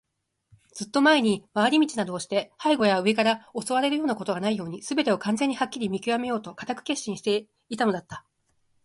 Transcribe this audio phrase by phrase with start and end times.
[0.73, 8.25] ずっと前に、廻り道などして背後や上から襲われるようなことがないように、すべてを完全にはっきり見きわめようと固く決心していたのだった。